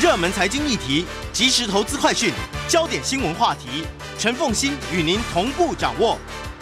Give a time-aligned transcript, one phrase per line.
[0.00, 2.32] 热门财经议题、即时投资快讯、
[2.68, 3.84] 焦点新闻话题，
[4.16, 6.16] 陈凤欣与您同步掌握。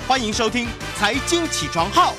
[0.08, 0.64] 欢迎收听
[0.96, 2.12] 《财经起床号》。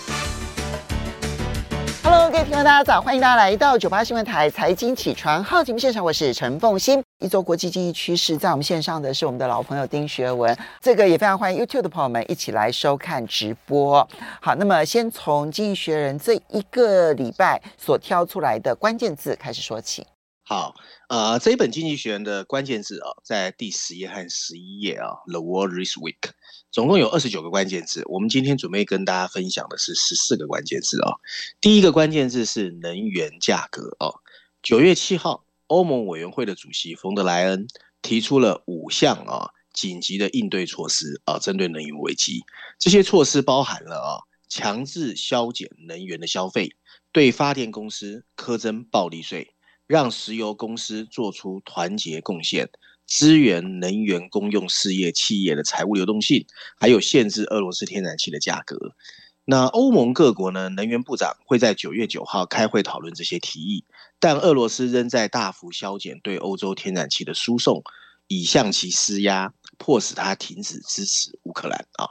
[2.04, 3.02] Hello，各位听众，大家早！
[3.02, 7.03] 欢迎大家来到九八新闻台《财经起床号》节目现场，我是陈凤欣。
[7.18, 14.08] 一周国际经济趋势，在我们线上的是我们的老朋友丁学文，这个也非常欢迎 YouTube 的朋友们一起来收看直播。
[14.40, 20.05] 好，那么先从《经济学人》这一个礼拜所挑出来的关键字开始说起。
[20.50, 20.76] 好，
[21.09, 26.22] 呃，这一本《经济学人》的关键字啊，在第十页和十一页啊，《The World This Week》。
[26.72, 31.20] 总共有二十九个关键字，我们今天准备跟大家分享的是十四个关键字哦。
[31.60, 34.22] 第一个关键字是能源价格哦。
[34.64, 37.68] 九月七号，欧盟委员会的主席冯德莱恩
[38.02, 42.46] 提出了五项啊紧急的应对措施啊，针对能源危机。
[42.80, 46.74] 这些措施包含了啊强制削减能源的消费，
[47.12, 49.54] 对发电公司苛征暴利税，
[49.88, 52.70] 让石油公司做出团结贡献。
[53.08, 56.46] 支援能源公用事业企业的财务流动性，
[56.77, 58.77] 还有限制俄罗斯天然气的价格。
[59.46, 63.85] 那欧盟各国呢，能源部长会在九月九号开会讨论这些提议，
[64.19, 67.81] 但俄罗斯仍在大幅削减对欧洲天然气的输送，
[68.27, 72.09] 以向其施压，迫使他停止支持乌克兰啊。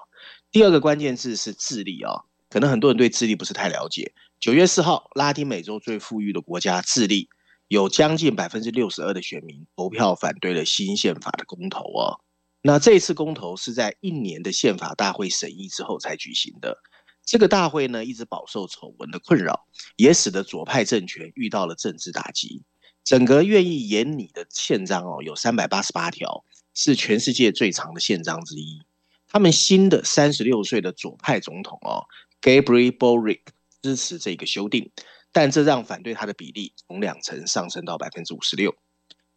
[0.50, 4.14] 第二个关键字是智利啊，可能很多人对智利不是太了解。
[4.40, 7.28] 九月四号，拉丁美洲最富裕的国家智利。
[7.68, 12.20] 有将近百分之六十二的选民投票反对了新宪法的公投哦。
[12.62, 16.76] 那这次公投是在一年的宪法大会审议之后才举行的。
[17.24, 22.62] 这个大会呢，一直饱受丑闻的困扰，也使得左派政权遇到了政治打击。
[23.02, 26.44] 整个愿意演你的宪章哦，有三百八十八条，
[26.74, 28.80] 是全世界最长的宪章之一。
[29.28, 32.06] 他们新的三十六岁的左派总统哦
[32.40, 33.40] ，Gabriel Boric
[33.82, 34.90] 支持这个修订。
[35.36, 38.74] 但这让反对他的比例从两成上升到百分之五十六。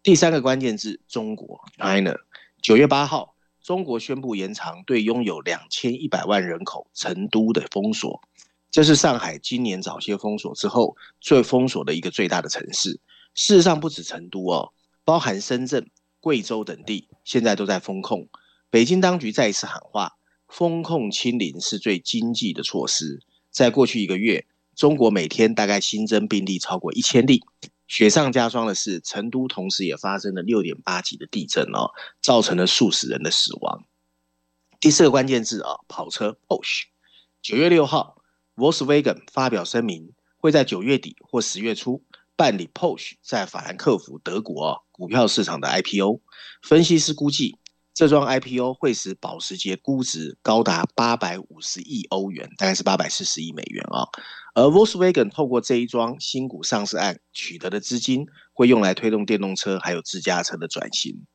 [0.01, 2.15] 第三个关键字：中国 （China）。
[2.61, 8.21] 九月八号，中国宣布延长对拥有两千一百万人口成都的封锁。
[8.71, 12.91] 这是上海今年早些封锁之后最封锁的一个最大的城市。
[13.33, 14.71] 事实上，不止成都哦，
[15.03, 18.29] 包含深圳、贵州等地现在都在封控。
[18.69, 20.13] 北京当局再一次喊话：
[20.47, 23.19] 封控清零是最经济的措施。
[23.51, 24.45] 在过去一个月。
[24.79, 27.43] 中国每天大概新增病例超过一千例，
[27.85, 31.91] 雪上加霜的是，成都同时也发生了六点八级的地震哦，
[32.21, 33.83] 造成了数十人的死亡。
[34.79, 36.87] 第四个关键字啊，跑车 p o s h。
[37.41, 38.21] 九月六号
[38.55, 42.05] ，Volkswagen 发表声明，会在九月底或十月初
[42.37, 46.21] 办理 p o s h 在法兰克福德国啊股票市场的 IPO。
[46.61, 47.57] 分析师估计。
[47.99, 54.07] 这桩 IPO 会使保时捷估值高达八百五十亿欧元，大概是八百四十亿美元啊。
[54.55, 61.25] 而 Volkswagen 透过这一桩新股上市案取得的资金，会用来推动电动车还有自家车的转型。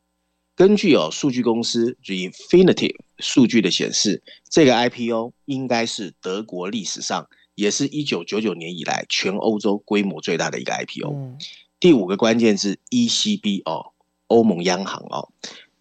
[0.56, 11.12] 根据哦数据公司 Refinitiv 数据的显示，这个 IPO 应该是德国历史上，也是一九九九年以来全欧洲规模最大的一个 IPO。
[11.12, 11.36] 嗯、
[11.78, 13.92] 第五个关键字 ECB 哦，
[14.28, 15.28] 欧盟央行哦。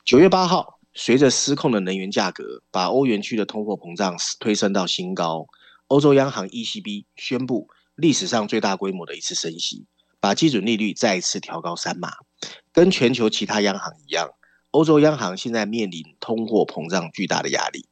[0.03, 5.47] 九月八号，随着失控的能源价格，把欧元区的通货膨胀推升到新高。
[5.87, 9.85] 欧洲央行 ECB 宣布历史上最大规模的一次升息，
[10.19, 12.11] 把基准利率再一次调高三码。
[12.71, 14.29] 跟全球其他央行一样，
[14.71, 17.87] 欧洲央行现在面临通货膨胀巨大的压力。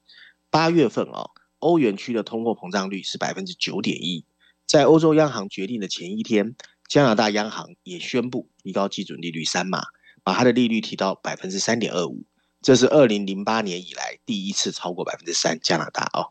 [0.50, 1.30] 八月份啊，
[1.60, 4.26] 欧元区的通货膨胀率是百分之九点一。
[4.68, 6.56] 在欧洲央行决定的前一天，
[6.88, 9.82] 加拿大央行也宣布提高基准利率三码。
[10.24, 12.24] 把它的利率提到百分之三点二五，
[12.62, 15.60] 这是二零零八年以来第一次超过百分之三。
[15.62, 16.30] 加拿大哦，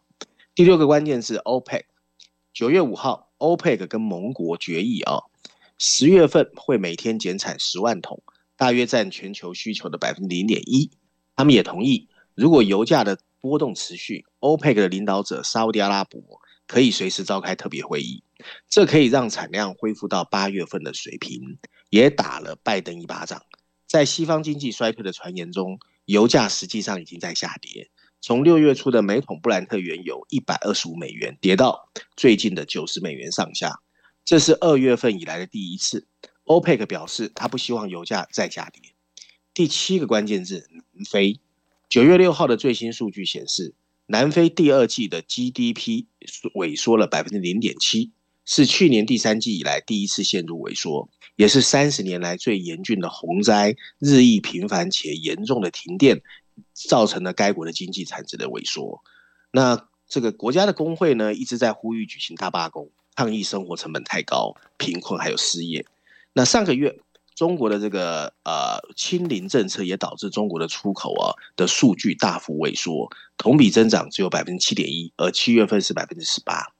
[0.54, 1.84] 第六个关键是 OPEC。
[2.52, 5.24] 九月五号，OPEC 跟盟国决议哦，
[5.78, 8.22] 十月份会每天减产十万桶，
[8.56, 10.90] 大约占全球需求的百分之零点一。
[11.34, 16.20] 他们也同意，如果油价的波动持续，OPEC 的领导者沙乌地阿拉伯
[16.66, 18.22] 可以随时召开特别会议，
[18.68, 21.58] 这可以让产量恢复到八月份的水平，
[21.88, 23.42] 也打了拜登一巴掌。
[23.86, 25.80] 在西方经济衰退的传言中，
[26.10, 27.88] 油价实际上已经在下跌。
[28.20, 33.80] 从六月初的每桶布兰特原油一百二十五美元，跌到最近的九十美元上下，
[34.24, 36.08] 这是二月份以来的第一次。
[36.44, 38.82] OPEC 表示，他不希望油价再下跌。
[39.54, 41.40] 第七个关键字：南非。
[41.88, 43.74] 九月六号的最新数据显示，
[44.06, 46.06] 南非第二季的 GDP
[46.54, 48.10] 萎缩了百分之零点七，
[48.44, 51.08] 是去年第三季以来第一次陷入萎缩。
[51.40, 56.20] 也是三十年来最严峻的洪灾，日益频繁且严重的停电，
[56.74, 59.02] 造成了该国的经济产值的萎缩。
[59.50, 65.86] 那这个国家的工会呢，一直在呼吁举行大罢工，抗议生活成本太高、贫困还有失业。
[66.34, 67.00] 那上个月，
[67.34, 73.08] 中国的这个呃清零政策也导致中国的出口啊的数据大幅萎缩，
[73.38, 76.74] 同比增长只有百分之七点一，而七月份是百分之十八。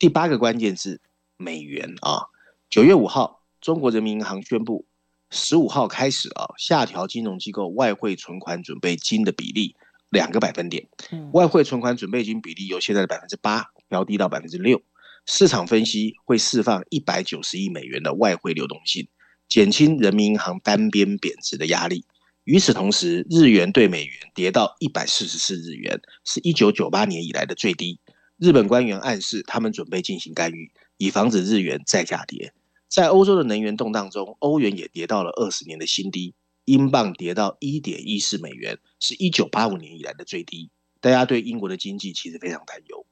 [0.00, 1.00] 第八个关键字
[1.36, 2.26] 美元啊，
[2.68, 4.86] 九月五号，中国人民银行宣布，
[5.30, 9.76] 十五号开始啊下调金融机构外汇存款准备金的比例
[10.08, 10.88] 两个百分点，
[11.32, 14.82] 外汇存款准备金比例由现在的百分之八调低到百分之六。
[15.26, 19.06] 市场分析会释放一百九十亿美元的外汇流动性，
[19.48, 22.06] 减轻人民银行单边贬值的压力。
[22.44, 28.00] 与此同时，日元对美元跌到一百四十四日元，是一九九八年以来的最低。
[28.38, 32.54] 日本官员暗示他们准备进行干预，以防止日元再下跌。
[32.90, 36.34] 在欧洲的能源动荡中，欧元也跌到了二十年的新低，
[36.64, 40.70] 英镑跌到一点一四美元，是一九八五年以来的最低。
[41.00, 43.06] 大家对英国的经济其实非常担忧。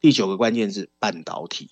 [0.00, 1.68] 第九个关键字半导体。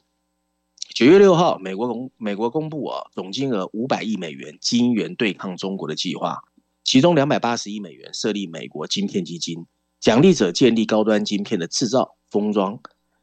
[0.93, 6.43] 九月六号，美国公美国公布啊，总金额五百亿美元晶圆对抗中国的计划，
[6.83, 9.65] 其中两百八十亿美元设立美国晶片基金，
[10.01, 12.81] 奖励者建立高端晶片的制造封装，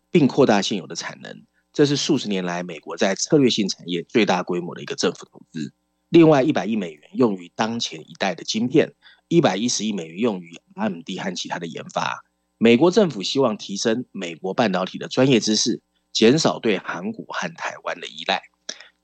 [0.09, 1.43] 并扩大现有的产能。
[1.79, 5.71] 这是数十年来美国在策略性产业最大规模的一个政府投资。
[6.09, 8.95] 另外一百亿美元用于当前一代的晶片，
[9.29, 12.25] 一百一十亿美元用于 AMD 和其他的研发。
[12.57, 15.81] 美国政府希望提升美国半导体的专业知识，
[16.11, 18.41] 减少对韩国和台湾的依赖。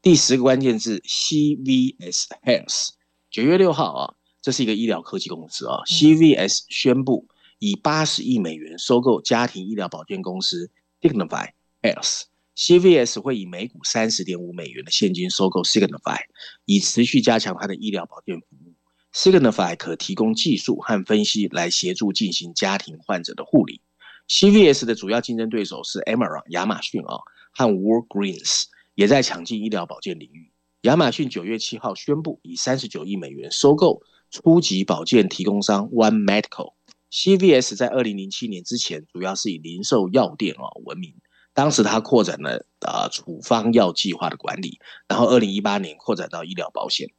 [0.01, 2.89] 第十个关键字：CVS Health。
[3.31, 5.77] 九月六号啊，这是一个医疗科技公司啊。
[5.85, 7.25] CVS 宣布
[7.59, 10.69] 以八十亿美元收购家庭医疗保健公司
[10.99, 11.51] Dignify
[11.81, 12.23] Health。
[12.55, 16.19] CVS 会以每股三十点五美元的现金收购 Signify，
[16.65, 18.73] 以持续加强它的医疗保健服务。
[19.13, 23.81] Signify 可提供技术和分析来协助进行家庭患者的护理。
[24.27, 27.19] CVS 的主要竞争对手是 Amazon 亚马逊啊，
[27.51, 28.63] 和 Walgreens
[28.95, 30.51] 也在抢进医疗保健领域。
[30.81, 36.73] 亚马逊九月七号宣布以三十九亿美元收购初级保健提供商 One Medical。
[37.11, 41.15] CVS 在二零零七年之前主要是以零售药店啊闻名，
[41.55, 47.09] 当时他扩展了啊处方药计划的管理，然后二零一八年扩展到医疗保险。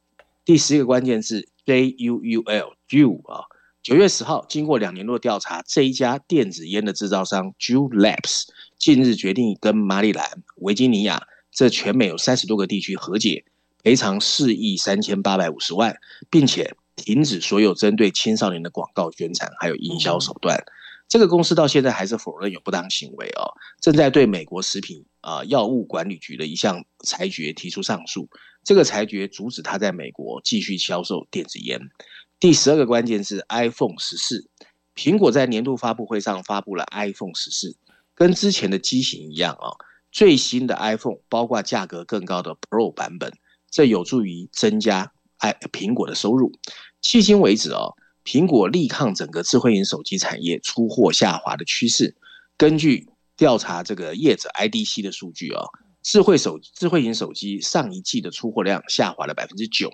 [0.45, 3.43] 第十一个关键字 J U U L Juul 啊，
[3.81, 8.43] 九月十号，经过两年多调查，这一家电子烟的制造商 Juul Labs
[8.77, 13.43] 近日决定跟马里兰、维吉尼亚这全美有三十多个地区和解，
[13.83, 15.97] 赔偿四亿三千八百五十万，
[16.29, 20.63] 并且停止所有针对青少年的广告宣传还有营销手段。
[21.07, 28.27] 这个公司到现在还是否认有不当行为哦，正在对美国食品啊药物管理局的一项裁决提出上诉。
[28.63, 31.79] 这个裁决阻止他在美国继续销售电子烟。
[32.39, 34.49] 第十二个关键是 iPhone 十四，
[34.93, 37.77] 苹果在年度发布会上发布了 iPhone 十四，
[38.13, 39.71] 跟之前的机型一样啊，
[40.11, 43.31] 最新的 iPhone 包括价格更高的 Pro 版本，
[43.71, 46.51] 这有助于增加爱苹果的收入。
[47.01, 47.93] 迄今为止啊，
[48.27, 52.13] 苹果力抗整个智慧型手机产业出货下滑的趋势。
[52.57, 53.07] 根据
[53.37, 55.63] 调查这个业者 IDC 的数据啊。
[56.03, 59.91] 智慧手智慧型手机上一季的出货量下滑了百分之九。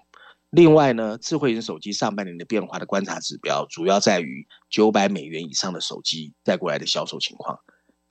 [0.51, 7.59] 另外呢，智慧型手机上半年的变化的观察指标，主要在于九百美元以上的手机带过来的销售情况。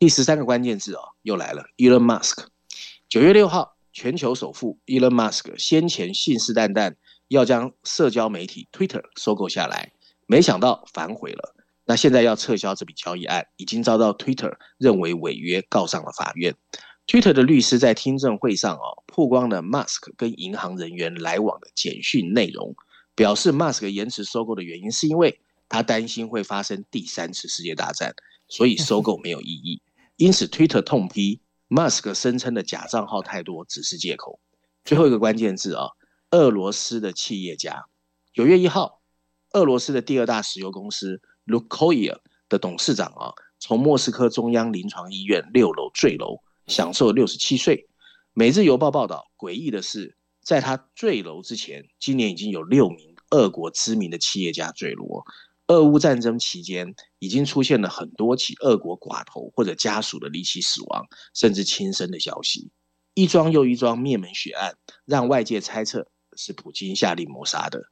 [0.01, 2.47] 第十三个关键字哦，又来了，Elon Musk。
[3.09, 6.95] 九月六号，全球首富 Elon Musk 先前信誓旦旦
[7.29, 9.93] 要将社交媒体 Twitter 收购下来，
[10.33, 11.55] 没想到反悔了。
[11.85, 16.55] 那现在要撤销这笔交易案，已经遭到 Twitter 认为违约，告上了法院。
[17.07, 22.75] Twitter 的律师在听证会上哦，曝光了 Musk 跟银行人员来往的简讯内容，
[23.15, 28.15] 表示 Musk 延迟收购的原因是因为他担心会发生第三次世界大战，
[28.49, 29.83] 所以收购没有意义。
[30.17, 34.41] 因此，Twitter 痛批 Musk 声称的假账号太多只是借口。
[34.83, 35.89] 最后一个关键字啊，
[36.31, 37.85] 俄罗斯的企业家，
[38.33, 39.02] 九月一号，
[39.53, 42.19] 俄罗斯的第二大石油公司 Lukoil
[42.49, 46.41] 的董事长啊，从莫斯科中央临床医院六楼坠楼。
[46.69, 47.89] 享受六十七岁。
[48.35, 55.25] 每日邮报报道，诡异的是，在他坠楼之前，今年已经有六名俄国知名的企业家坠楼。
[55.67, 61.05] 俄乌战争期间，已经出现了很多起俄国寡头或者家属的离奇死亡，
[61.35, 62.71] 甚至轻生的消息。
[63.15, 66.07] 一桩又一桩灭门血案，让外界猜测
[66.37, 67.83] 是普京下令谋杀的。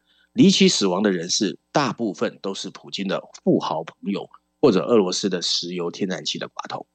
[0.40, 4.26] 离奇死亡的人士，大部分都是普京的富豪朋友，
[4.58, 6.86] 或者俄罗斯的石油天然气的寡头。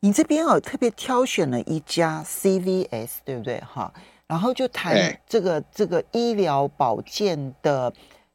[0.00, 3.94] 你这边哦，特别挑选了一家 CVS，对不对哈？
[4.26, 7.92] 然后就谈这个这个医疗保健的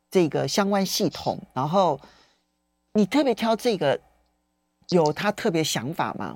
[0.10, 1.38] 这个相关系统。
[1.54, 2.00] 然后
[2.94, 4.00] 你特别挑这个，
[4.92, 6.34] 有他特别想法吗？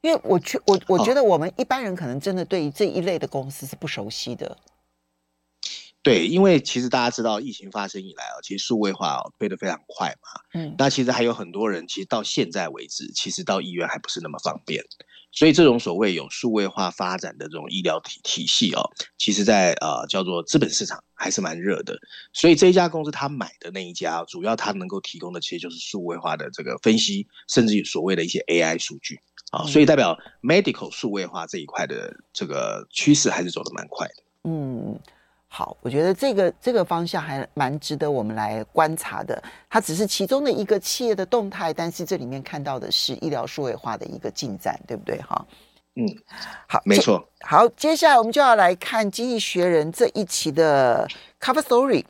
[0.00, 4.56] 因为我觉我我觉得我们一般人可能真的对于这一类的公司是不熟悉的。
[6.02, 10.40] 对，因为其实大家知道，疫情发生以来啊，其实数位化哦推得非常快嘛。
[10.54, 14.82] 嗯，那其实还有很多人，其实到现在为止，其实到医院还不是那么方便。
[15.32, 21.96] 所以这种所谓有数位化发展的这种医疗体体系哦，其实在呃叫做资本市场还是蛮热的。
[22.32, 29.20] 所以这一家公司他买的那一家，主要他能够提供的其实就是数位化的这个分析，甚至于所谓的一些 AI 数据
[29.52, 34.14] 啊，所以代表 medical 数位化这一块的这个趋势还是走得蛮快的。
[34.44, 34.98] 嗯。
[35.52, 39.42] 好，我觉得这个这个方向还蛮值得我们来观察的。
[39.68, 45.20] 它只是其中的一个企业的动态，但是这里面看到的是医疗数位化的一个进展，对不对？
[45.22, 45.44] 哈，
[45.96, 46.06] 嗯，
[46.68, 47.28] 好，没错。
[47.40, 51.08] 好，接下来我们就要来看《经济学人》这一期的
[51.40, 52.04] Cover Story，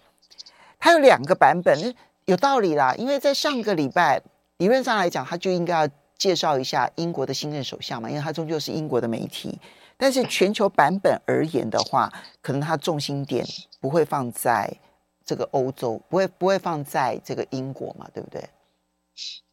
[0.78, 1.94] 它有两个版本，
[2.26, 2.94] 有道理啦。
[2.98, 4.20] 因为在上个礼拜，
[4.58, 9.58] 理论上来讲，它就应该要介绍一下英国的新任首相嘛，因为它终究是英国的媒体。
[10.00, 13.46] 但是全球版本而言的话，可能它重心点
[13.80, 14.78] 不会放在
[15.24, 18.42] 这个欧洲，不会不会放在这个英国嘛，对不对？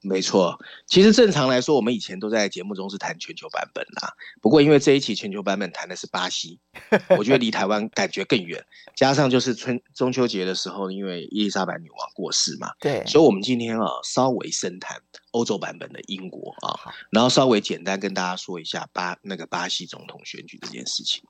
[0.02, 4.14] 没错，其实正常来说，我们以前都在节目中是谈全球版本啦。
[4.42, 6.58] 不过因为这一期全球版本谈的是巴西，
[7.18, 8.64] 我觉得离台湾感觉更远。
[8.96, 15.02] 加上就是春中秋节的时候，因为伊丽莎白女王过世嘛，对，所以我们今天啊稍微深谈
[15.38, 16.74] 欧洲版本的英国啊，
[17.12, 21.24] 然后稍微简单跟大家说一下巴那个巴西总统选举这件事情。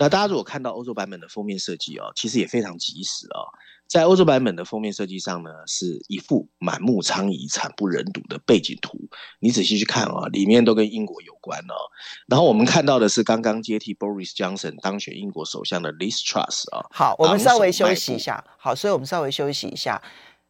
[0.00, 3.52] 那大家如果看到欧洲版本的封面设计哦，其实也非常及时哦。
[3.86, 8.98] 在欧洲版本的封面设计上呢，是一幅满目疮痍、惨不忍睹的背景图。
[9.40, 11.74] 你仔细去看啊，里面都跟英国有关哦。
[12.26, 16.86] 然后我们看到的是刚刚接替 Boris Johnson 当选英国首相的 Liz Truss 啊。
[16.90, 18.42] 好，我们稍微休息一下。
[18.58, 20.02] 好，所以我们稍微休息一下。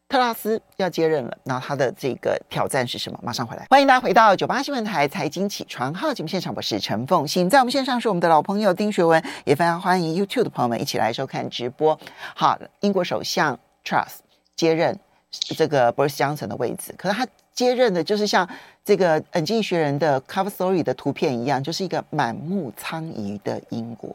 [0.08, 3.18] 特拉斯要接任了，那他的这个挑战是什么？
[3.23, 11.99] 马上回来，欢迎大家回到九八新闻台财经起床号节目现场，我是陈凤欣，在我们线上是我们的老朋友丁学文，也非常欢迎 YouTube 的朋友们一起来收看直播。
[12.37, 14.18] 好，英国首相 Truss
[14.54, 14.96] 接任
[15.30, 18.49] 这个 Boris Johnson 的位置，可是他接任的就是像
[18.84, 24.14] 这个《经济学人》的 Cover Story 的图片一样，就是一个满目疮痍的英国。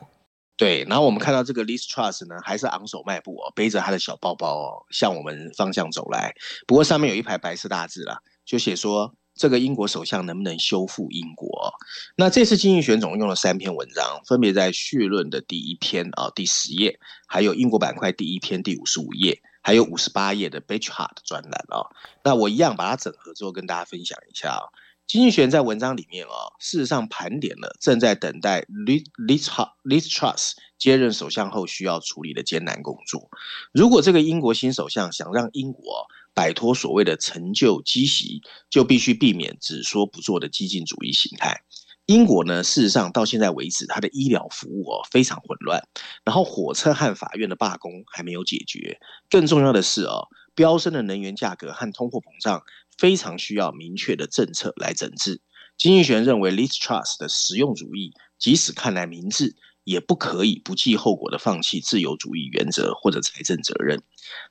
[0.60, 6.36] 对，然后我们看到这个 Liz Truss 呢，还是昂首迈步哦，背着他的小包包哦，向我们方向走来。
[6.68, 11.74] 不过上面有一排白色大字啦，就写说这个英国首相能不能修复英国？
[12.18, 21.88] 那这次经济选总用了三篇文章，分别在绪论的第一篇啊、哦、第十页，还有英国板块第一篇第五十五页，还有五十八页的 Bechart 专栏哦。
[22.22, 24.68] 那我一样把它整合之后跟大家分享一下哦。
[25.10, 29.04] 经济学在文章里面啊、事实上盘点了正在等待 Liz
[29.84, 33.28] Liz Truss 接任首相后需要处理的艰难工作。
[33.74, 41.63] 如果这个英国新首相想让英国摆脱所谓的陈旧积习，就必须避免只说不做的激进主义形态。
[42.06, 45.82] 英国呢，事实上到现在为止，它的医疗服务哦非常混乱，
[46.24, 49.00] 然后火车和法院的罢工还没有解决。
[49.28, 52.62] 更重要的是哦，飙升的能源价格和通货膨胀。
[53.00, 55.39] 非常需要明确的政策来整治。
[55.77, 64.03] 经济学认为，Liz Truss 的实用主义，即使看来明智，也不可以不计后果的放弃自由主义原则或者财政责任。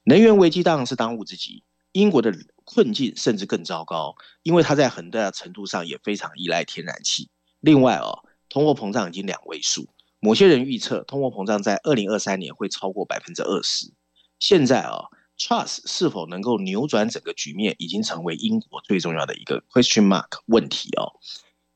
[0.04, 1.62] 能源危机当然是当务之急。
[1.92, 7.28] 英国的困境甚至更糟糕，因为它在很大程度上也非常依赖天然气。
[7.60, 9.90] 另外哦，通货膨胀已经两位数，
[10.20, 13.92] 某些人预测通货膨胀在二零二三年会超过百分之二十。
[14.38, 15.10] 现在哦。
[15.38, 21.12] Truss 是否能够扭转整个局面，已经成为英国最重要的一个 question mark 问题哦。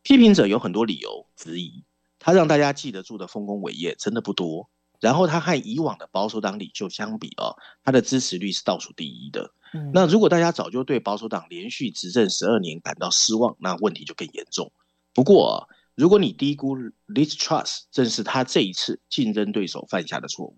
[0.03, 1.85] 批评者有很多理由质疑，
[2.19, 4.69] 他让大家记得住的丰功伟业真的不多。
[5.01, 9.53] 然后他和以往的保守党领袖相比哦，他的支持率是倒数第一的。
[9.75, 9.91] 嗯。
[9.93, 14.73] 那如果大家早就对保守党连续执政十二年感到失望，那问题就更严重。
[15.13, 20.57] 不过，如果你低估 l i s Trust，正是他这一次竞争对手犯下的错误。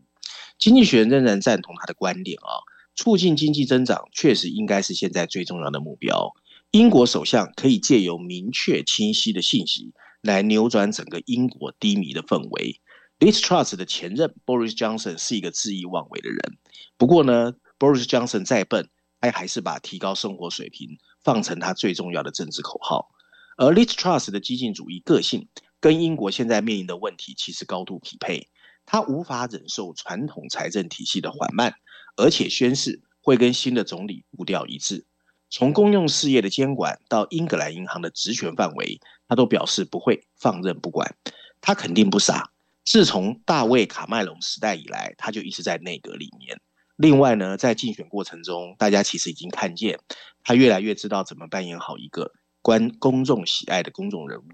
[0.58, 2.60] 经济学人仍然赞同他的观点啊。
[2.94, 6.32] 促进经济增长确实应该是现在最重要的目标。
[6.70, 12.80] 英国首相可以借由明确清晰的信息来扭转整个英国低迷的氛围。
[13.20, 16.58] Liz Truss 的前任 Boris Johnson 是一个恣意妄为的人。
[16.96, 18.88] 不过呢，Boris Johnson 再笨，
[19.20, 23.10] 他还是把提高生活水平放成他最重要的政治口号。
[23.56, 25.48] 而 Liz Truss 的激进主义个性
[25.80, 28.48] 跟英国现在面临的问题其实高度匹配。
[28.84, 31.74] 他无法忍受传统财政体系的缓慢。
[32.16, 35.04] 而且宣誓会跟新的总理步调一致，
[35.50, 41.16] 从公用事业的监管到英格兰银行的职权范围，他都表示不会放任不管。
[41.60, 42.50] 他肯定不傻。
[42.84, 46.60] 自从大卫卡麦隆时代以来，他就一直在内阁里面。
[46.96, 49.98] 另外呢，在竞选过程中，大家其实已经看见
[50.42, 54.44] 他越来越知道怎么扮演好一个关公众喜爱的公众人物。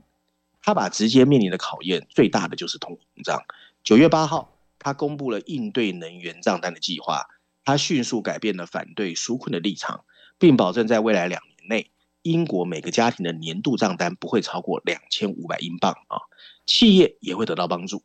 [0.62, 3.43] 他把直接面临的考验最大的就是通货膨胀。
[3.83, 4.57] 九月八号。
[4.83, 7.26] 他公布了应对能源账单的计划，
[7.64, 10.05] 他迅速改变了反对纾困的立场，
[10.38, 11.90] 并保证在未来两年内，
[12.23, 16.19] 英国每个家庭的年度账单不会超过两千五百英镑啊，
[16.67, 18.02] 企业也会得到帮助。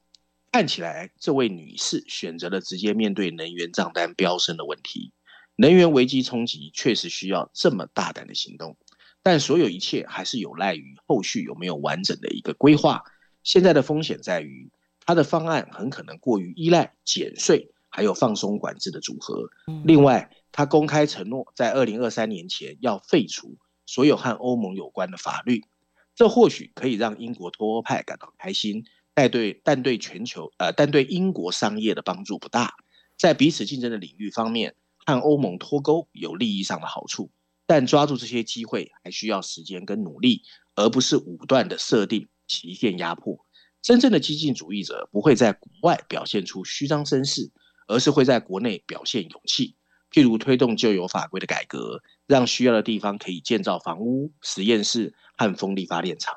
[0.51, 5.11] 看起来，这位女士选择了直接面对能源账单飙升的问题。
[5.57, 8.77] 能源危机冲击确实需要这么大胆的行动，
[9.23, 13.03] 但所有一切还是有赖于后续有没有完整的一个规划。
[13.43, 14.71] 现在的风险在于，
[15.05, 19.49] 她的方案很可能过于依赖减税还有放松管制的组合。
[19.85, 25.63] 另外，他公开承诺在二零二三年前要废除所有和欧盟有关的法律，
[26.13, 28.83] 这或许可以让英国脱欧派感到开心。
[29.13, 32.75] 但对，但对全球，呃，但对英国商业的帮助不大。
[33.17, 34.75] 在彼此竞争的领域方面，
[35.05, 37.31] 和欧盟脱钩有利益上的好处，
[37.65, 40.41] 但抓住这些机会还需要时间跟努力，
[40.75, 43.39] 而不是武断的设定期限压迫。
[43.81, 47.51] 真正的激进主义者不会在国外表现出虚张声势，
[47.87, 49.75] 而是会在国内表现勇气，
[50.11, 56.35] 譬如推动旧有法规的改革，让需要的地方可以建造房屋、实验室和风力发电厂。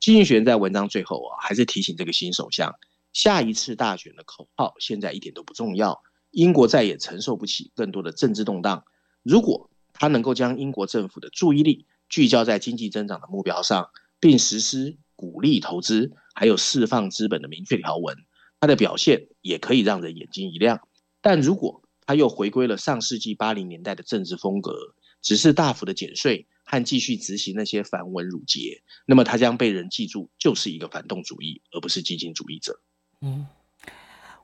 [0.00, 2.74] 经济学在文章最后啊，还是提醒这个新首相，
[3.12, 6.02] 下一次大选的口号现在一点都不重要。
[6.30, 8.84] 英国再也承受不起更多的政治动荡。
[9.22, 13.88] 如果他能够将英国政府的注意力聚焦在经济增长的目标上，
[14.20, 18.16] 并实施鼓励投资还有释放资本的明确条文，
[18.58, 20.80] 他的表现也可以让人眼睛一亮。
[21.20, 24.72] 但如果他又回归了上世纪八零年代的政治风格，
[25.22, 26.48] 只是大幅的减税。
[26.66, 32.80] 和继续执行那些繁文缛节，那么他将被人记住，就是一个反动主义，而不是激进主义者。
[33.20, 33.46] 嗯，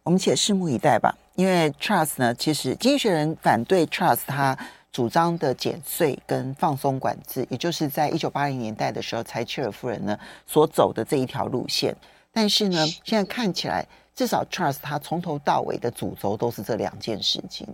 [0.02, 1.16] 我们且拭目以待吧。
[1.34, 4.54] 因为 Trust 呢，其实经济学人反对 Trust 他
[4.92, 11.96] 主张的减税跟放松管制，也就是在一九八零年代的时候，柴契尔夫人呢所走的这一条路线。
[12.30, 13.88] 但是呢，现在看起来，
[14.20, 17.66] 至少 Truss 他从头到尾的主轴都是这两件事情。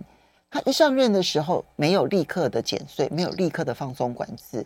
[0.49, 4.65] 他一上任的时候没有立刻的减税，没有立刻的放松管制。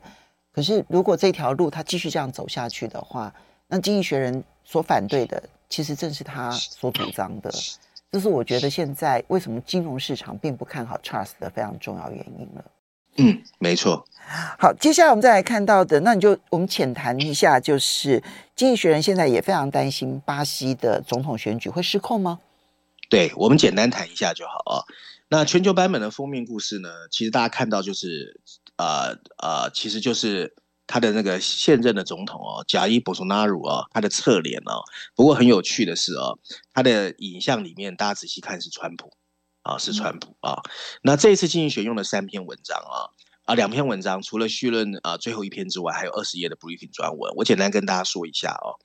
[0.53, 3.33] 可是如果这条路他继续这样走下去的话，
[3.65, 7.51] 那经济学人所反对的，其实正是他所主张的。
[8.11, 12.63] 这是我觉得现在为什么金融市场并不看好 Truss 的非常重要原因了。
[13.17, 14.05] 嗯，没错。
[14.57, 18.23] 好，接下来我们再来看到的，那你就我们浅谈一下，就是
[18.55, 22.39] 经济学人现在也非常担心巴西的总统选举会失控吗？
[23.09, 24.87] 对，我们简单谈一下就好啊。
[25.27, 26.89] 那全球版本的封面故事呢？
[27.09, 28.39] 其实大家看到就是，
[28.77, 30.55] 呃呃，其实就是
[30.87, 34.83] 他的那个现任的总统哦，贾伊·博索纳鲁哦，他的侧脸哦。
[35.13, 36.39] 不过很有趣的是哦，
[36.73, 39.11] 他的影像里面大家仔细看是川普
[39.63, 40.61] 啊，是川普啊。
[41.01, 43.09] 那这一次经济学用了三篇文章啊
[43.45, 47.33] 啊，两篇文章，除了绪论啊最后一篇之外，还有二十页的 briefing 专文。
[47.35, 48.75] 我简单跟大家说一下哦，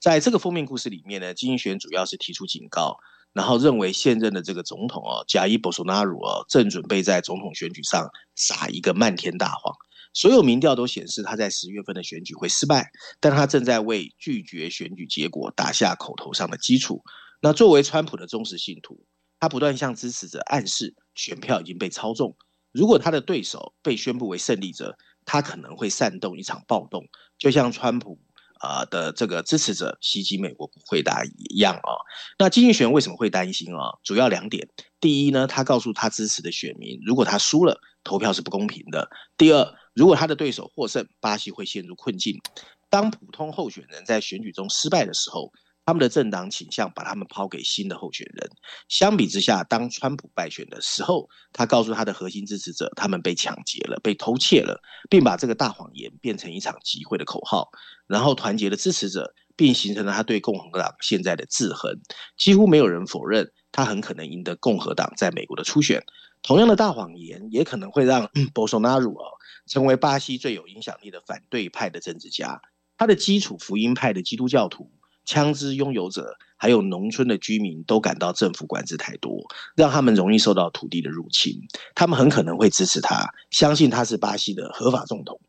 [0.00, 2.98] 在这个封面故事里面呢，经济学主要是提出警告。
[3.32, 9.74] 然后认为现任的这个总统哦，贾伊·博索纳鲁哦，正准备在总统选举上撒一个漫天大谎。
[10.12, 17.02] 所有民调都显示他在十月份的选举会失败，但他正在为拒绝选举结果打下口头上的基础。
[17.40, 19.04] 那作为川普的忠实信徒，
[19.44, 22.34] 他不断向支持者暗示选票已经被操纵。
[22.72, 27.04] 如果他的对手被宣布为胜利者，他可能会煽动一场暴动，
[27.36, 28.18] 就像川普。
[28.60, 31.92] 啊的这个支持者袭击美国国会大一样啊，
[32.38, 33.98] 那经济学为什么会担心啊？
[34.02, 34.66] 主要两点：
[35.00, 42.40] 第一呢，他告诉他支持的选民，如果他输了，投票是不公平的；第二，如果他的对手获胜，巴西会陷入困境。
[42.88, 45.52] 当普通候选人在选举中失败的时候，
[45.86, 48.50] 他们的政党倾向把他们抛给新的候选人。
[48.88, 57.68] 相比之下，当川普败选的时候，他告诉他的核心支持者，他们被抢劫了、被偷窃了，并把这个大谎言变成一场集会的口号，
[58.06, 62.00] 然后团结了支持者，并形成了他对共和党现在的制衡。
[62.38, 66.02] 几乎没有人否认他很可能赢得共和党在美国的初选。
[66.42, 72.60] 同样的大谎言也可能会让博索纳罗成为巴西最有影响力的反对派的政治家。
[72.96, 74.90] 他的基础福音派的基督教徒。
[75.24, 79.42] 枪支拥有者还有农村的居民都感到政府管制太多，
[79.74, 81.60] 让他们容易受到土地的入侵。
[81.94, 85.40] 他们很可能会支持他，相信他是巴西的合法总统。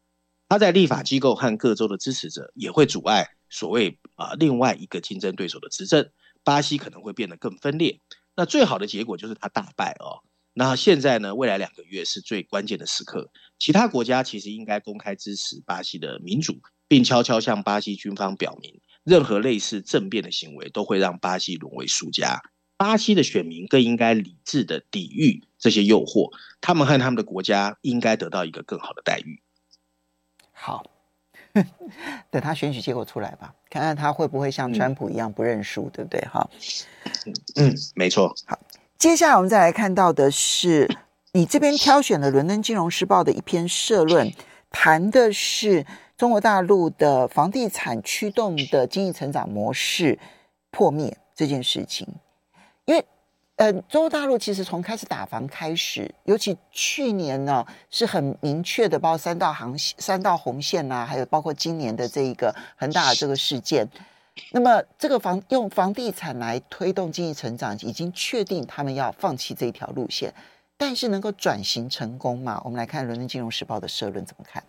[0.47, 6.09] 他在立法机构和各州的支持者也会阻碍所谓啊另外一个竞争对手的执政。
[6.43, 7.99] 巴西可能会变得更分裂。
[8.35, 10.21] 那最好的结果就是他大败哦。
[10.53, 11.35] 那现在呢？
[11.35, 13.29] 未来两个月是最关键的时刻。
[13.59, 18.79] 其他国家其实应该公开支持巴西的民主，并悄悄向巴西军方表明。
[19.05, 22.41] 任何类似政变的行为都会让巴西沦为输家。
[22.75, 29.41] 巴西的选民更应该理智的抵御这些诱惑，他们和他们的国家应该得到一个更好的待遇。
[30.51, 30.83] 好，
[32.29, 36.19] 等他选举结果出来吧，看看他会不会像川普一样不认输，嗯、对不对？
[36.21, 36.49] 哈，
[37.55, 38.35] 嗯，没错。
[38.45, 38.59] 好，
[38.97, 40.89] 接下来我们再来看到的是，
[41.31, 44.33] 你这边挑选了《伦敦金融时报》的一篇社论，
[44.69, 45.85] 谈的是
[46.17, 50.17] 中国大陆的房地产驱动的经济成长模式
[50.71, 52.07] 破灭这件事情，
[52.85, 53.05] 因为。
[53.57, 63.87] 呃，中国大陆其实从开始打房开始，尤其去年呢，是很明确的，包括三道航线、三道红线呐、啊，还有包括今年的这一个恒大的这个事件。
[64.51, 70.33] 那么，这个房用房地产来推动经济成长，已经确定他们要放弃这一条路线。
[70.75, 72.61] 但是，能够转型成功吗？
[72.65, 74.61] 我们来看《伦敦金融时报》的社论怎么看？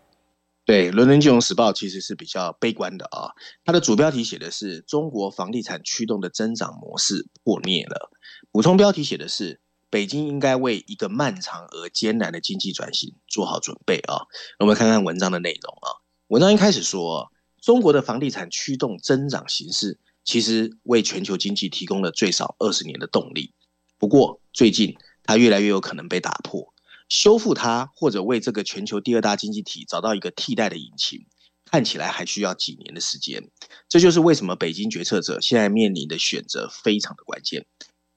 [0.67, 3.31] 对，《伦敦金融时报》其实是比较悲观的啊。
[3.65, 8.11] 它的主标题写的是“中国房地产驱动的增长模式破灭了”。
[8.51, 14.27] 补充标题写的是：北京应该为一个漫长而艰难的经济转型做好准备啊！
[14.59, 16.03] 我们看看文章的内容啊。
[16.27, 17.31] 文章一开始说，
[17.63, 23.55] 中国的房地产驱动增长形势，其实为全球经济提供了最少二十年的动力。
[23.99, 26.75] 不过最近，它越来越有可能被打破，
[27.09, 31.27] 修复它或者为这个全球第二大经济体找到一个替代的引擎，
[31.65, 33.51] 看起来还需要几年的时间。
[33.89, 37.67] 这就是为什么北京决策者现在面临的选择非常的关键。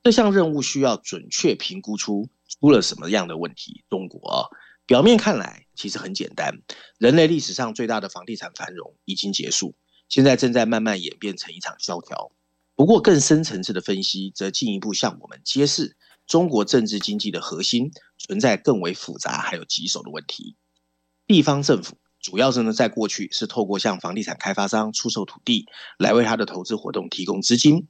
[0.01, 3.83] 这项任务需要准确评估出出了什么样的问题。
[3.89, 4.47] 中国啊，
[4.85, 6.61] 表面看来其实很简单，
[6.97, 9.75] 人类历史上最大的房地产繁荣已经结束，
[10.07, 12.31] 现在正在慢慢演变成一场萧条。
[12.75, 15.97] 不过，更深层次的分析则进一步向我们揭示，
[16.29, 20.55] 中国政治经济的核心存在更为复杂还有棘手的问题。
[21.25, 25.65] 地方政府主要是呢，在过去是透过向房地产开发商出售土地，
[25.97, 27.87] 来为他的投资活动提供资金。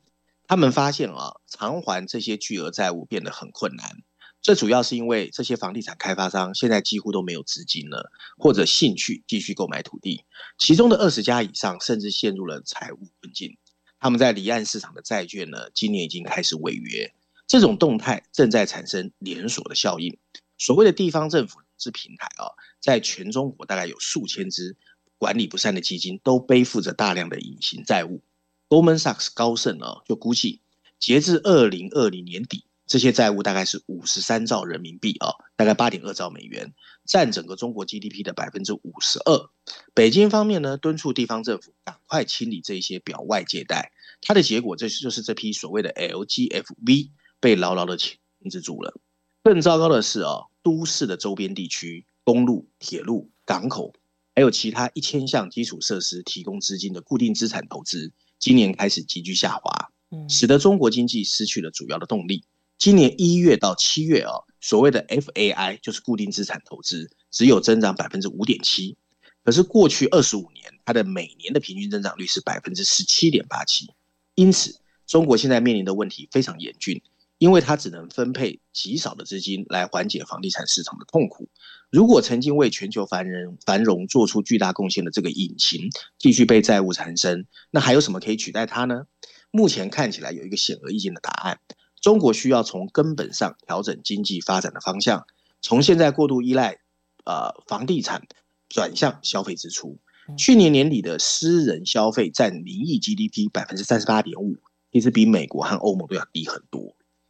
[0.47, 3.97] 他们发现啊，偿还这些巨额债务变得很困难。
[4.41, 10.23] 这主要是因为这些房地产开发商现在几乎都没有资金了，或者兴趣继续购买土地。
[10.57, 13.57] 其中的二十家以上甚至陷入了财务困境。
[13.99, 17.13] 他们在离岸市场的债券呢，今年已经开始违约。
[17.49, 20.19] 这种动态正在产生连锁的效应。
[20.59, 24.77] 所谓的地方政府之平台啊，在全中国大概有数千支
[25.17, 28.21] 管理不善的基金，都背负着大量的隐形债务。
[28.67, 30.61] Goldman Sachs 高盛啊，就估计，
[30.99, 36.71] 截至二零二零年底，这些债务大概是五十三兆人民币啊，大概八点二兆美元，
[37.07, 39.49] 占整个中国 GDP 的百分之五十二。
[39.95, 47.09] 北京方面呢，敦促地方政府赶快清理这些表外借贷，它的结果，这就是这批所谓的 LGFV
[47.39, 48.17] 被牢牢的钳
[48.49, 48.99] 制住了。
[49.43, 53.93] 更糟糕的是啊，都市的周边地区，公路、铁路、港口，
[54.35, 58.11] 还有其他一千项基础设施提供资金的固定资产投资。
[58.37, 59.91] 今年开始急剧下滑，
[60.27, 62.43] 使得中国经济失去了主要的动力。
[62.77, 68.97] 今年一月到七月啊，所谓的 FAI 就是固定资产投资，只有增长百分之五点七。
[69.43, 73.89] 可是过去二十五年，它的每年的平均增长率是百分之十七点八七。
[74.35, 77.01] 因此，中国现在面临的问题非常严峻。
[77.39, 81.49] 因为它只能分配极少的资金来缓解房地产市场的痛苦。
[81.89, 89.07] 如果曾经为全球繁荣繁荣做出巨大贡献的这个引擎继续被债务缠身，那还有什么可以取代它呢？
[89.49, 91.59] 目前看起来有一个显而易见的答案：
[91.99, 95.25] 中国需要从根本上调整经济发展的方向，
[95.61, 96.77] 从现在过度依赖
[97.23, 98.27] 呃房地产
[98.67, 99.97] 转向消费支出。
[100.37, 104.57] 去年年底的私人消费占名义 GDP 百分之三十八点五，
[104.91, 106.88] 其实比美国和欧盟都要低很多。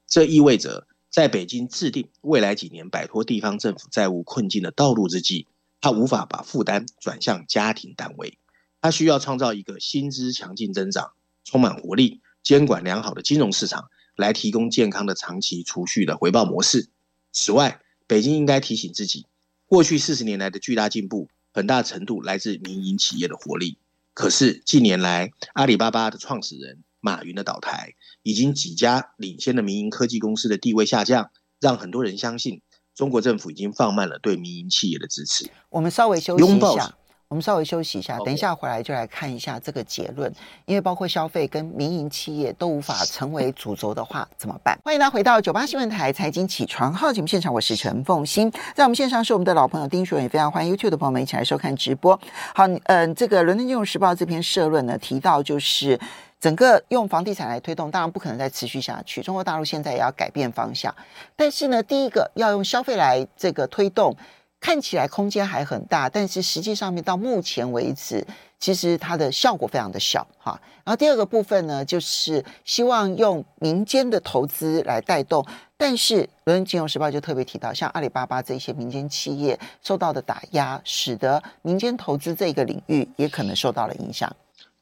[0.09, 5.45] 这意味着，在北京制定未来几年摆脱地方政府债务困境的道路之际，
[5.79, 8.39] 他无法把负担转向家庭单位，
[8.81, 11.11] 他需要创造一个薪资强劲增长、
[11.43, 16.89] 充满活力、监管良好的金融市场，来提供健康的长期储蓄的回报模式。
[17.31, 19.27] 此外，北京应该提醒自己，
[19.67, 23.77] 过去四十年来的巨大进步，很大程度来自民营企业的活力。
[24.15, 27.93] 可是近年来，阿里巴巴的创始人马云的倒台。
[28.23, 32.61] 已经几家领先的民营科技公司的地位下降，让很多人相信
[32.93, 35.49] 中国政府已经放慢了对民营企业的支持。
[35.69, 36.93] 我们稍微休息一下，
[37.29, 40.33] 我们稍微休息一下，等一下回来就来看一下这个结论。
[40.65, 44.77] 因为包括消费跟民营企业都无法成为主轴的话，怎么办？
[44.83, 52.19] 欢迎大家回到九八新闻台财经起床号节目现场，我是陈凤欣，在我们线上是我们的老朋友丁学文，也非常欢迎 YouTube 的朋友们一起来收看直播。
[52.53, 55.97] 好，嗯、呃，这个《伦敦金融时报》这篇社论呢，提到就是。
[56.39, 59.21] 整个用房地产来推动，当然不可能再持续下去。
[59.21, 60.95] 中国大陆现在也要改变方向，
[61.35, 64.15] 但是呢，第一个要用消费来这个推动，
[64.59, 68.25] 看起来空间还很大，但是实际上面到目前为止，
[68.57, 70.59] 其实它的效果非常的小哈。
[70.85, 84.33] 然后第二个部分呢，就是希望用民间的投资来带动，但是《伦敦金融时报》就特别提到，像阿里巴巴这些民间企业受到的打压，使得民间投资这个领域也可能受到了影响。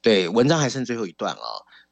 [0.08, 1.44] 对，文章还剩最后一段啊、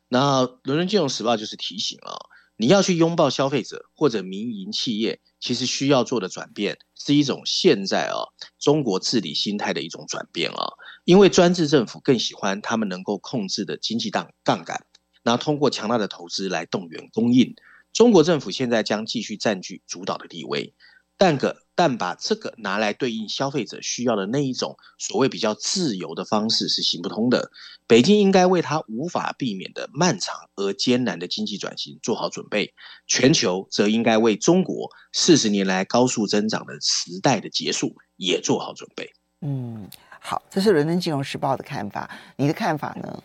[0.08, 2.15] 那《伦敦金融时报》就是提醒啊、
[2.56, 8.15] 你要去拥抱消费者或者民营企业，其实需要做的转变是一种现在啊
[8.58, 10.65] 中国治理心态的一种转变啊，
[11.04, 14.86] 因为专制政府更喜欢他们能够控制的经济档杠杆，
[15.21, 17.54] 然后通过强大的投资来动员供应。
[17.91, 20.73] 中国政府现在将继续占据主导的地位。
[21.17, 27.51] 但个但把这个拿来对应消费者需要的那一种所谓比较自由的方式是行不通的。
[27.88, 32.73] 北京应该为它无法避免的漫长而艰难的经济转型做好准备，
[33.08, 39.13] 全球则应该为中国四十年来高速增长的时代的结束也做好准备。
[39.41, 39.88] 嗯，
[40.19, 43.23] 好，这是《伦敦金融时报》的看法，你的看法呢？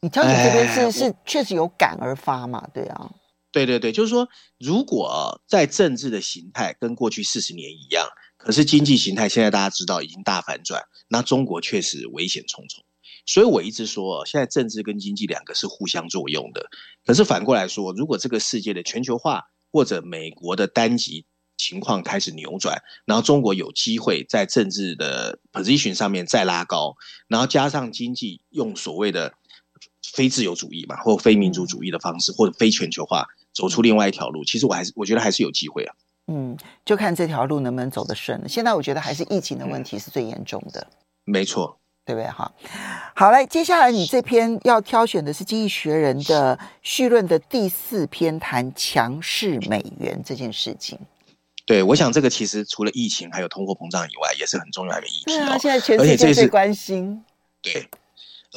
[0.00, 2.66] 你挑选这边是、哎、是确实有感而发嘛？
[2.72, 3.10] 对啊。
[3.52, 12.82] 对对对，就是说，如果在政治的形态跟过去四十年一样，可是经济形态现在大家知道已经大反转，那中国确实危险重重。
[13.24, 16.68] 所以我一直说，现在政治跟经济两个是互相作用的。
[17.04, 26.96] 可是反过来说，如果这个世界的全球化或者美国的单极情况开始扭转，然后中国有机会在政治的 position 上面再拉高，
[27.28, 29.34] 然后加上经济用所谓的
[30.12, 33.28] 非自由主义嘛，或非民主主义的方式，或者非全球化。
[33.52, 35.94] 走出另外一条路，其实我还是我觉得还是有机会啊。
[36.28, 38.48] 嗯，就看这条路能不能走得顺了。
[38.48, 40.80] 现在我觉得还是疫情的问题是最严重的。
[40.90, 42.30] 嗯、没错，对不对？
[42.30, 42.50] 哈，
[43.14, 50.98] 好嘞，接下来你这篇要挑选的是《经济学人》的序论的第四篇，谈强势美元这件事情。
[51.66, 55.24] 对，我想这个其实除了疫情还有通货膨胀以外，也是很重要的一个议题。
[55.26, 57.24] 对啊，现在全世界最关心。
[57.60, 57.88] 对。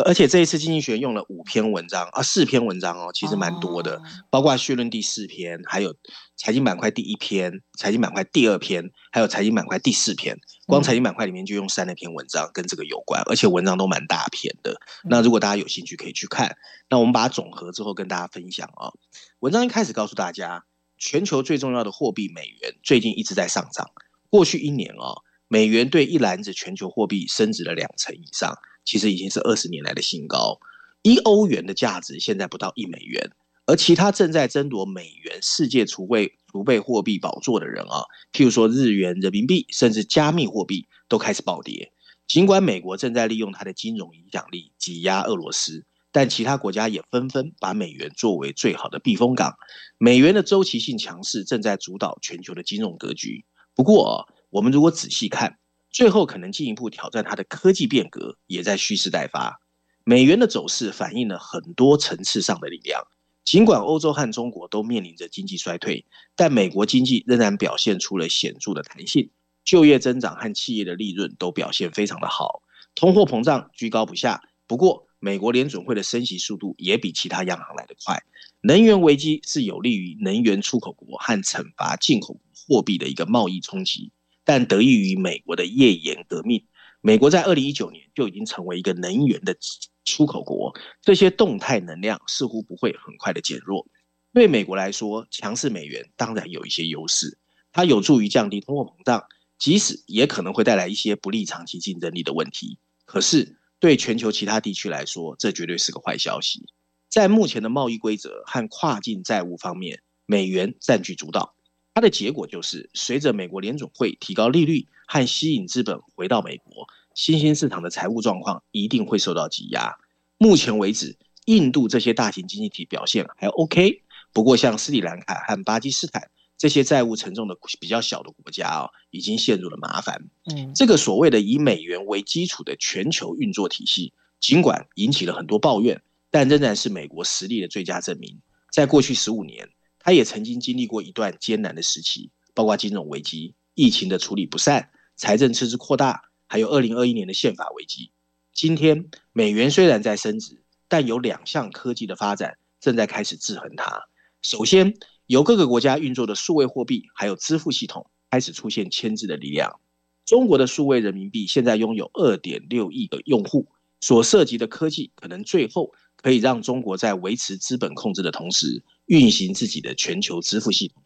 [0.04, 5.96] 而且这一次经济学用了五篇文章啊，四篇文章哦，其实蛮多的，包括绪论第四篇，还有
[6.36, 10.38] 财经板块第一篇、财经板块第二篇，还有财经板块第四篇。
[10.68, 14.76] 光财经板块里面就用三篇文章跟这个有关，而且文章都蛮大篇的。
[15.10, 16.58] 那如果大家有兴趣可以去看。
[16.90, 18.92] 那我们把它总和之后跟大家分享啊。
[19.40, 20.66] 文章一开始告诉大家，
[20.98, 23.90] 全球最重要的货币美元最近一直在上涨，
[24.30, 28.58] 过去一年哦，美元对一篮子全球货币升值了两成以上。
[28.86, 30.60] 其实已经是二十年来的新高，
[31.02, 33.32] 一欧元的价值现在不到一美元，
[33.66, 41.92] 而其他正在争夺美元世界储备储备货币宝座的人啊，譬如说日元、人民币，甚至加密货币都开始暴跌。
[42.28, 49.56] 尽管美国正在利用它的金融影响力挤压俄罗斯，但其他国家也纷纷把美元作为最好的避风港。
[49.98, 53.46] 美元的周期性强势正在主导全球的金融格局。
[53.76, 55.60] 不过，我们如果仔细看，
[55.96, 59.62] 最后可能进一步挑战它的科技变革，也在蓄势待发。
[60.04, 63.08] 美元的走势反映了很多层次上的力量。
[63.46, 66.06] 尽管欧洲和中国都面临着经济衰退，
[66.36, 69.30] 但美国经济仍然表现出了显著的弹性，
[69.64, 72.62] 就业增长和企业的利润都表现非常的好。
[72.94, 78.22] 通货膨胀居高不下，不过美国联准会的升息速度也比其他央行来得快。
[78.60, 84.12] 能源危机是有利于能源出口国和惩罚进口货币的一个贸易冲击。
[84.46, 86.64] 但得益于美国的页岩革命，
[87.02, 89.58] 美国在二零一九年就已经成为一个能源的
[90.06, 90.74] 出口国。
[91.02, 93.86] 这些动态能量似乎不会很快的减弱。
[94.32, 97.38] 对美国来说，强势美元当然有一些优势，
[97.72, 99.24] 它有助于降低通货膨胀，
[99.58, 102.78] 即使也可能会带来一些不利长期竞争力的问题。
[103.06, 106.68] 可是对全球其他地区来说，这绝对是个坏消息。
[107.10, 111.56] 在目前的贸易规则和跨境债务方面，美元占据主导。
[111.96, 119.98] 它的结果就是，随着美国联总会提高利率和吸引资本回到美国，新兴市场的财务状况一定会受到挤压。
[120.38, 124.02] 目前为止，印度这些大型经济体表现还 OK，
[124.34, 130.30] 不过像斯里兰卡和巴基斯坦这些债务沉重的比较小的国家啊，已经陷入了麻烦。
[130.54, 138.38] 嗯，这个所谓的以美元为基础的全球运作体系，尽管引起了很多抱怨，但仍然是美国实力的最佳证明。
[138.70, 139.70] 在过去十五年。
[140.06, 148.12] 他也曾经经历过一段艰难的时期，包括金融危机、疫情的处理不善、财政赤字扩大，还有二零二一年的宪法危机。
[148.54, 154.04] 今天美元虽然在升值，但有两项科技的发展正在开始制衡它。
[154.44, 154.94] 首先，
[155.26, 159.80] 由各个国家运作的数位货币还有支付系统开始出现牵制的力量。
[160.24, 171.04] 中国的数位人民币现在拥有二点六亿个用户，所涉及的科技可能最后可以让中国在维持资本控制的同时，运行自己的全球支付系统，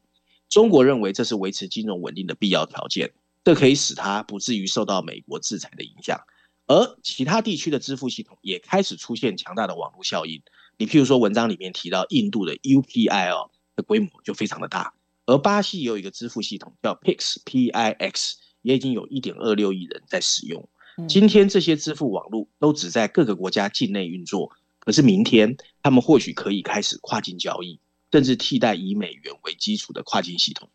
[0.49, 3.11] 中国认为这是维持金融稳定的必要条件。
[3.43, 6.19] 这可以使它不至于受到美国制裁的影响。
[6.67, 10.43] 而其他地区的支付系统也开始出现强大的网络效应。
[10.77, 14.93] 你譬如说，文章里面提到印度的 UPI 哦的规模就非常的大，
[15.25, 20.69] 而巴西也有一个支付系统叫 Pix，P-I-X，也已经有一点二六亿人在使用。
[21.07, 27.79] 今天这些支付网络都只在各个国家境内运作，可是明天他们或许可以开始跨境交易，
[28.11, 30.69] 甚至替代以美元为基础的跨境系统。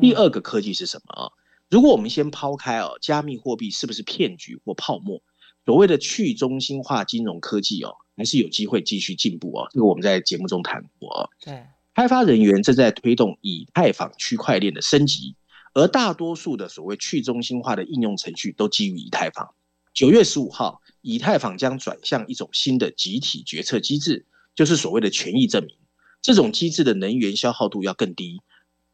[0.00, 1.32] 第二个科技是什么啊？
[1.68, 5.22] 如果我们先抛开哦，加密货币是不是骗局或泡沫？
[5.66, 9.68] 所谓的去中心化金融科技哦，还是有机会继续进步哦。
[9.70, 11.28] 这个我们在节目中谈过哦。
[11.40, 15.36] 对，开发人员正在推动以太坊区块链的升级，
[15.74, 19.52] 而大多数的所谓去中心化的应用程序都基于以太坊。
[19.92, 24.24] 九月十五号，以太坊将转向一种新的集体决策机制，
[24.54, 25.76] 就是所谓的权益证明。
[26.20, 28.40] 这种机制的能源消耗度要更低，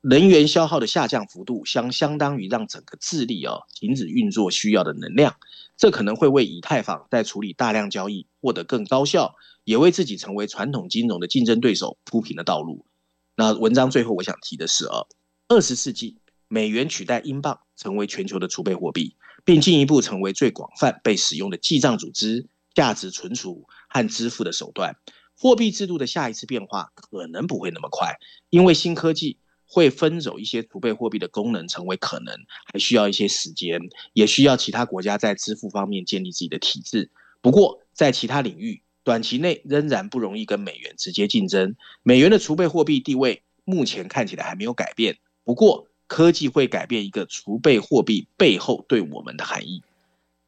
[0.00, 5.37] 能源消耗的下降幅度相相当于让整个智力哦停止运作需要的能量。
[5.76, 9.34] 这可能会为以太坊在处理大量交易获得更高效，
[9.64, 12.87] 也为自己成为传统金融的竞争对手铺平了道路。
[13.34, 15.06] 那文章最后我想提的是啊，
[15.48, 24.96] 二十世纪美元取代英镑成为全球的储备货币，并进一步成为最广泛被使用的记账组织、价值存储和支付的手段。
[25.37, 28.14] 货币制度的下一次变化可能不会那么快，
[28.51, 29.38] 因为新科技。
[29.66, 32.33] 会分走一些储备货币的功能成为可能，
[32.73, 33.81] 还需要一些时间，
[34.12, 37.11] 也需要其他国家在支付方面建立自己的体制。
[37.40, 41.75] 不过，在其他领域，短期内仍然不容易跟美元直接竞争。
[42.05, 45.16] 美元的储备货币地位目前看起来还没有改变。
[45.42, 49.83] 不过，科技会改变一个储备货币背后对我们的含义。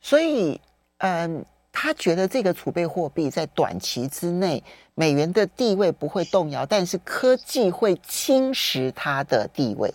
[0.01, 0.61] 所以，
[0.99, 1.44] 嗯。
[1.78, 9.92] 他觉得这个储备货币在短期之内，美元的地位不会动摇，但是科技会侵蚀它的地位。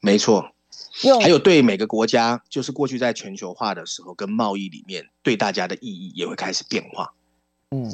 [0.00, 0.52] 没错，
[1.20, 7.12] 还有对每个国家，就是过去在全球化的时候跟贸易里面，对大家的意义也会开始变化。
[7.72, 7.92] 嗯，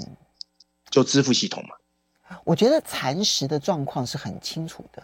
[0.91, 2.37] 就支付系统嘛。
[2.45, 5.03] 我觉得蚕食的状况是很清楚的。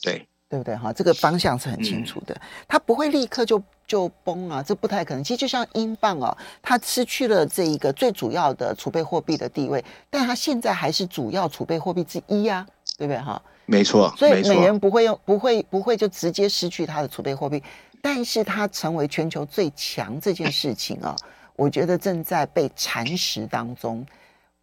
[0.00, 0.28] 对。
[0.48, 0.92] 对不对哈？
[0.92, 5.22] 这个方向是很清楚的，它不会立刻就就崩啊，这不太可能。
[5.24, 12.64] 其实就像英镑哦，它失去了这一个最主要的储备货币的地位，但它现在还是主要储备货币之一呀，
[12.96, 13.42] 对不对哈？
[13.64, 17.60] 没错，所以美元不会用，不会不会就直接失去它的储备货币，
[18.00, 21.16] 但是它成为全球最强这件事情啊，
[21.56, 24.06] 我觉得正在被蚕食当中。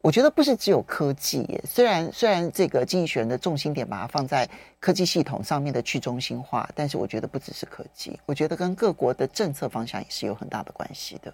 [0.04, 4.48] 我觉得不是只有科技耶，虽然虽然这个经济学人的重心点把它放在
[4.82, 11.34] 科技系统上面的去中心化，但是我觉得不只是科技，我觉得跟各国的政策方向也是有很大的关系的。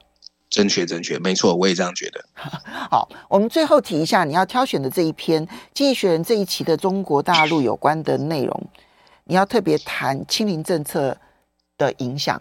[0.52, 2.24] 正确，正确，没错，我也这样觉得。
[2.92, 8.68] 好，我们最后提一下你要挑选的这一篇《经济学人》这一期的中国大陆有关的内容，
[9.24, 11.18] 你要特别谈清零政策
[11.76, 12.40] 的影响。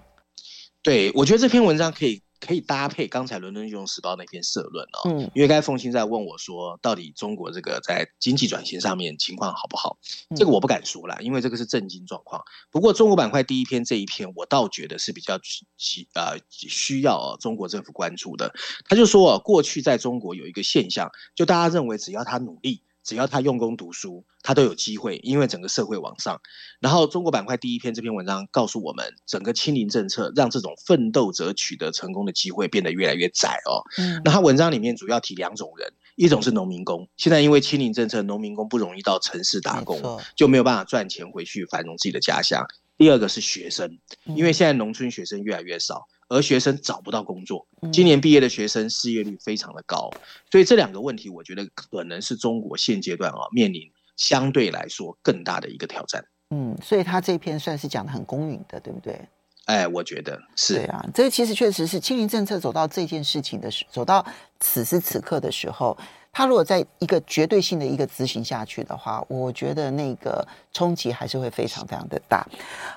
[0.82, 2.20] 对，我觉得这篇文章可以。
[2.40, 9.98] 可以搭配刚才《伦敦金融时报》那篇社论哦，嗯，因为刚才凤馨在问我说，到底中国这个在经济转型上面情况好不好？
[10.36, 12.42] 这个我不敢说啦，因为这个是震惊状况。
[12.70, 15.38] 不过中国板块第一篇这一篇，我倒觉得是比较
[15.76, 18.52] 需呃需要哦中国政府关注的。
[18.88, 22.82] 他就说哦，过去在中国有一个现象，就大家认为只要他努力。
[23.08, 26.42] 只要他用功读书，他都有机会，因为整个社会往上。
[26.78, 33.80] 然后中国板块第一篇这篇文章告诉我们，整个清零政策让这种奋斗者取得成功的机会变得越来越窄哦。
[33.96, 42.62] 嗯，那他文章里面主要提两种人，一种是农民工，现在因为清零政策，农民工不容易到城市打工，就没有办法赚钱回去繁荣自己的家乡。
[42.98, 46.06] 第二个是学生，因为现在农村学生越来越少。
[46.28, 50.10] 而学生找不到工作，今年毕业的学生失业率非常的高，
[50.50, 56.24] 所以这两个问题，我觉得可能是中国现阶段啊面临相对来说更大的一个挑战。
[56.50, 59.20] 嗯，所以他这篇算是讲的很公允的，对不对？
[59.66, 60.74] 哎，我觉得是。
[60.74, 64.24] 对啊，这个其实确实是清零政策走到这件事情的时，走到
[64.60, 65.96] 此时此刻的时候。
[66.32, 72.46] 他如果在一个绝对性的一个执行下去的话，我觉得那个冲击还是会非常非常的大。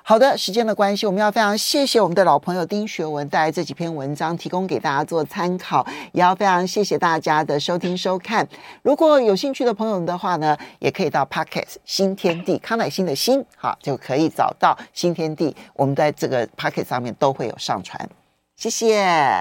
[0.03, 5.85] 好的，时间的关系，我们要非常谢谢我们的老朋友丁学文带来这几篇文章，提供给大家做参考。
[6.11, 8.47] 也要非常谢谢大家的收听收看。
[8.83, 15.55] 如果有兴趣的朋友的话呢，也可以到 Podcast 新天地康乃馨的馨，好，就可以找到新天地。
[15.73, 18.07] 我们在这个 Podcast 上面都会有上传。
[18.55, 19.31] 谢谢。